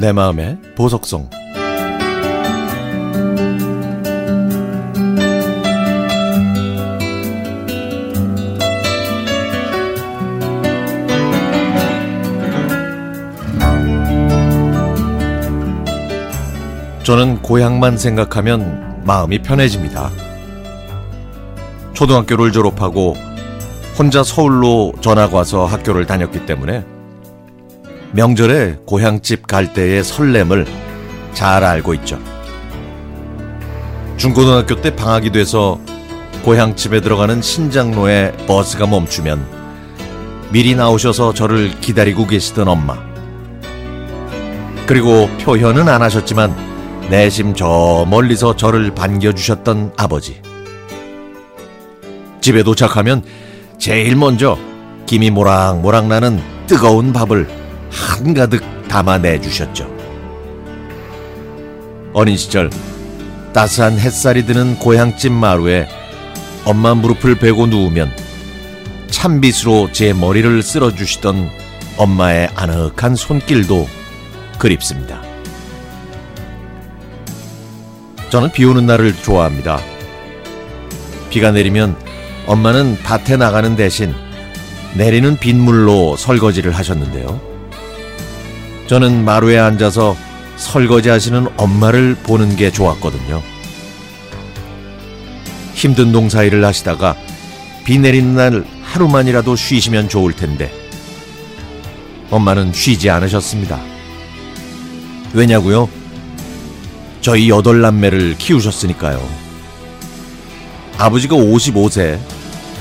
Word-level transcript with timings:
내 0.00 0.12
마음의 0.12 0.58
보석성 0.76 1.28
저는 17.02 17.42
고향만 17.42 17.96
생각하면 17.98 19.02
마음이 19.04 19.42
편해집니다. 19.42 20.10
초등학교를 21.94 22.52
졸업하고 22.52 23.16
혼자 23.98 24.22
서울로 24.22 24.92
전학 25.00 25.34
와서 25.34 25.66
학교를 25.66 26.06
다녔기 26.06 26.46
때문에 26.46 26.84
명절에 28.12 28.78
고향집 28.86 29.46
갈 29.46 29.72
때의 29.72 30.02
설렘을 30.02 30.66
잘 31.34 31.62
알고 31.62 31.94
있죠. 31.94 32.18
중고등학교 34.16 34.80
때 34.80 34.96
방학이 34.96 35.30
돼서 35.30 35.78
고향집에 36.42 37.00
들어가는 37.00 37.42
신장로에 37.42 38.32
버스가 38.46 38.86
멈추면 38.86 39.46
미리 40.50 40.74
나오셔서 40.74 41.34
저를 41.34 41.78
기다리고 41.80 42.26
계시던 42.26 42.66
엄마. 42.66 42.96
그리고 44.86 45.28
표현은 45.42 45.88
안 45.88 46.00
하셨지만 46.00 46.56
내심 47.10 47.54
저 47.54 48.06
멀리서 48.08 48.56
저를 48.56 48.94
반겨주셨던 48.94 49.92
아버지. 49.98 50.40
집에 52.40 52.62
도착하면 52.62 53.22
제일 53.76 54.16
먼저 54.16 54.58
김이 55.04 55.30
모락모락 55.30 56.06
나는 56.06 56.40
뜨거운 56.66 57.12
밥을 57.12 57.57
한가득 57.90 58.88
담아내 58.88 59.40
주셨죠. 59.40 59.90
어린 62.12 62.36
시절 62.36 62.70
따스한 63.52 63.98
햇살이 63.98 64.44
드는 64.46 64.78
고향집 64.78 65.32
마루에 65.32 65.88
엄마 66.64 66.94
무릎을 66.94 67.38
베고 67.38 67.66
누우면 67.66 68.10
찬빗으로 69.10 69.90
제 69.92 70.12
머리를 70.12 70.62
쓸어주시던 70.62 71.50
엄마의 71.96 72.50
아늑한 72.54 73.16
손길도 73.16 73.88
그립습니다. 74.58 75.22
저는 78.30 78.52
비 78.52 78.64
오는 78.64 78.86
날을 78.86 79.14
좋아합니다. 79.16 79.80
비가 81.30 81.50
내리면 81.50 81.96
엄마는 82.46 82.98
밭에 83.02 83.36
나가는 83.36 83.74
대신 83.76 84.14
내리는 84.94 85.36
빗물로 85.36 86.16
설거지를 86.16 86.72
하셨는데요. 86.72 87.57
저는 88.88 89.22
마루에 89.22 89.58
앉아서 89.58 90.16
설거지 90.56 91.10
하시는 91.10 91.46
엄마를 91.58 92.14
보는 92.22 92.56
게 92.56 92.72
좋았거든요. 92.72 93.42
힘든 95.74 96.10
농사일을 96.10 96.64
하시다가 96.64 97.14
비 97.84 97.98
내리는 97.98 98.34
날 98.34 98.64
하루만이라도 98.82 99.56
쉬시면 99.56 100.08
좋을 100.08 100.32
텐데 100.32 100.72
엄마는 102.30 102.72
쉬지 102.72 103.10
않으셨습니다. 103.10 103.78
왜냐고요? 105.34 105.90
저희 107.20 107.50
여덟 107.50 107.82
남매를 107.82 108.36
키우셨으니까요. 108.38 109.20
아버지가 110.96 111.36
55세, 111.36 112.18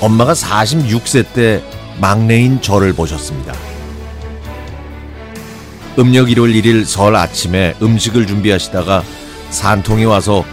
엄마가 0.00 0.32
46세 0.32 1.32
때 1.32 1.62
막내인 2.00 2.60
저를 2.60 2.92
보셨습니다. 2.92 3.71
음력 5.98 6.28
1월 6.28 6.54
1일 6.54 6.84
설 6.84 7.14
아침에 7.14 7.74
음식을 7.82 8.26
준비하시다가 8.26 9.02
산통이 9.50 10.06
와서 10.06 10.44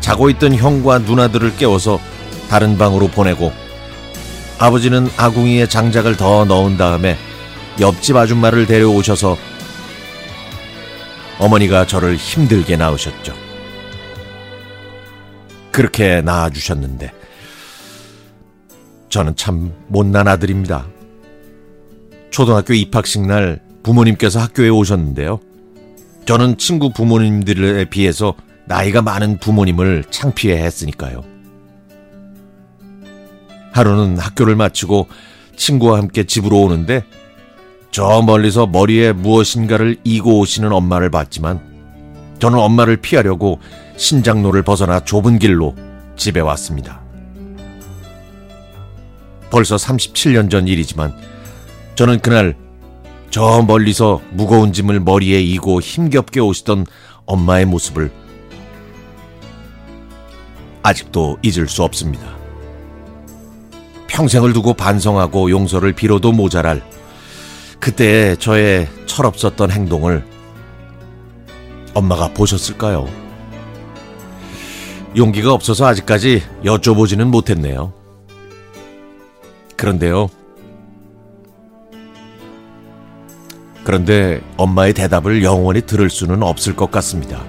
자고 0.00 0.30
있던 0.30 0.54
형과 0.54 0.98
누나들을 0.98 1.56
깨워서 1.56 2.00
다른 2.48 2.78
방으로 2.78 3.08
보내고 3.08 3.52
아버지는 4.58 5.08
아궁이에 5.16 5.66
장작을 5.66 6.16
더 6.16 6.44
넣은 6.44 6.76
다음에 6.76 7.16
옆집 7.80 8.14
아줌마를 8.14 8.66
데려오셔서 8.66 9.36
어머니가 11.38 11.86
저를 11.86 12.16
힘들게 12.16 12.76
낳으셨죠. 12.76 13.34
그렇게 15.72 16.20
낳아주셨는데, 16.20 17.12
저는 19.08 19.36
참 19.36 19.72
못난 19.88 20.28
아들입니다. 20.28 20.86
초등학교 22.30 22.74
입학식 22.74 23.26
날 23.26 23.62
부모님께서 23.90 24.38
학교에 24.40 24.68
오셨는데요. 24.68 25.40
저는 26.24 26.58
친구 26.58 26.90
부모님들에 26.90 27.86
비해서 27.86 28.34
나이가 28.66 29.02
많은 29.02 29.38
부모님을 29.38 30.04
창피해 30.10 30.62
했으니까요. 30.62 31.24
하루는 33.72 34.18
학교를 34.18 34.54
마치고 34.54 35.08
친구와 35.56 35.98
함께 35.98 36.24
집으로 36.24 36.60
오는데 36.60 37.04
저 37.90 38.22
멀리서 38.22 38.66
머리에 38.66 39.12
무엇인가를 39.12 39.96
이고 40.04 40.38
오시는 40.38 40.72
엄마를 40.72 41.10
봤지만 41.10 41.60
저는 42.38 42.58
엄마를 42.58 42.96
피하려고 42.96 43.58
신장로를 43.96 44.62
벗어나 44.62 45.00
좁은 45.00 45.38
길로 45.38 45.74
집에 46.16 46.38
왔습니다. 46.40 47.00
벌써 49.50 49.74
37년 49.74 50.48
전 50.48 50.68
일이지만 50.68 51.12
저는 51.96 52.20
그날 52.20 52.54
저 53.30 53.62
멀리서 53.62 54.20
무거운 54.30 54.72
짐을 54.72 55.00
머리에 55.00 55.40
이고 55.40 55.80
힘겹게 55.80 56.40
오시던 56.40 56.86
엄마의 57.26 57.64
모습을 57.64 58.10
아직도 60.82 61.38
잊을 61.42 61.68
수 61.68 61.84
없습니다. 61.84 62.36
평생을 64.08 64.52
두고 64.52 64.74
반성하고 64.74 65.50
용서를 65.50 65.92
빌어도 65.92 66.32
모자랄 66.32 66.82
그때 67.78 68.34
저의 68.36 68.88
철없었던 69.06 69.70
행동을 69.70 70.24
엄마가 71.94 72.34
보셨을까요? 72.34 73.08
용기가 75.16 75.52
없어서 75.52 75.86
아직까지 75.86 76.42
여쭤보지는 76.64 77.24
못했네요. 77.24 77.92
그런데요. 79.76 80.28
그런데 83.90 84.40
엄마의 84.56 84.94
대답을 84.94 85.42
영원히 85.42 85.80
들을 85.82 86.08
수는 86.08 86.44
없을 86.44 86.76
것 86.76 86.92
같습니다. 86.92 87.42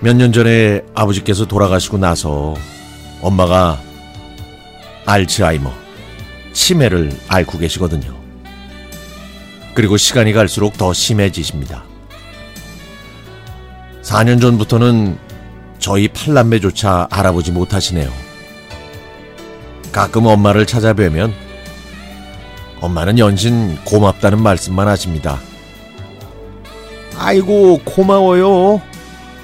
몇 0.00 0.16
년 0.16 0.32
전에 0.32 0.82
아버지께서 0.92 1.44
돌아가시고 1.46 1.98
나서 1.98 2.56
엄마가 3.22 3.78
알츠하이머, 5.06 5.72
치매를 6.52 7.12
앓고 7.28 7.58
계시거든요. 7.58 8.12
그리고 9.72 9.96
시간이 9.96 10.32
갈수록 10.32 10.76
더 10.76 10.92
심해지십니다. 10.92 11.84
4년 14.02 14.40
전부터는 14.40 15.16
저희 15.78 16.08
팔남매조차 16.08 17.06
알아보지 17.08 17.52
못하시네요. 17.52 18.10
가끔 19.92 20.26
엄마를 20.26 20.66
찾아뵈면 20.66 21.47
엄마는 22.80 23.18
연신 23.18 23.76
고맙다는 23.84 24.42
말씀만 24.42 24.88
하십니다. 24.88 25.40
아이고 27.16 27.80
고마워요. 27.84 28.80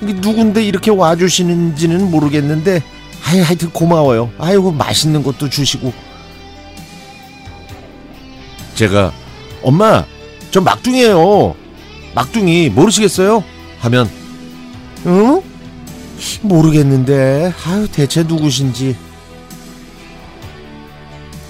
누군데 0.00 0.62
이렇게 0.64 0.90
와주시는지는 0.90 2.10
모르겠는데 2.10 2.82
하여 3.20 3.42
하여튼 3.42 3.70
고마워요. 3.70 4.30
아이고 4.38 4.70
맛있는 4.72 5.22
것도 5.22 5.48
주시고 5.48 5.92
제가 8.74 9.12
엄마 9.62 10.04
저 10.50 10.60
막둥이에요. 10.60 11.54
막둥이 12.14 12.70
모르시겠어요? 12.70 13.42
하면 13.80 14.08
응? 15.06 15.42
모르겠는데 16.42 17.52
아유 17.66 17.88
대체 17.90 18.22
누구신지 18.22 18.96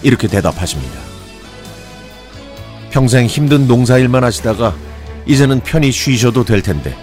이렇게 0.02 0.26
대답하십니다. 0.28 1.13
평생 2.94 3.26
힘든 3.26 3.66
농사일만 3.66 4.22
하시다가 4.22 4.72
이제는 5.26 5.58
편히 5.62 5.90
쉬셔도 5.90 6.44
될 6.44 6.62
텐데 6.62 6.96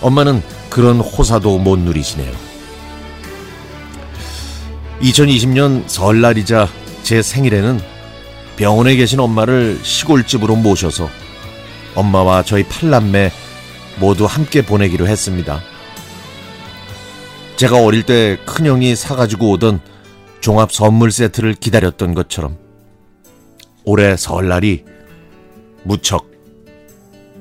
엄마는 0.00 0.40
그런 0.70 1.00
호사도 1.00 1.58
못 1.58 1.80
누리시네요. 1.80 2.30
2020년 5.00 5.82
설날이자 5.88 6.68
제 7.02 7.22
생일에는 7.22 7.80
병원에 8.54 8.94
계신 8.94 9.18
엄마를 9.18 9.80
시골집으로 9.82 10.54
모셔서 10.54 11.10
엄마와 11.96 12.44
저희 12.44 12.62
팔남매 12.62 13.32
모두 13.98 14.26
함께 14.26 14.62
보내기로 14.62 15.08
했습니다. 15.08 15.60
제가 17.56 17.82
어릴 17.82 18.04
때 18.04 18.38
큰형이 18.46 18.94
사가지고 18.94 19.50
오던 19.50 19.80
종합 20.40 20.70
선물 20.70 21.10
세트를 21.10 21.54
기다렸던 21.54 22.14
것처럼 22.14 22.56
올해 23.84 24.16
설날이 24.16 24.91
무척 25.84 26.30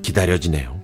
기다려지네요. 0.01 0.80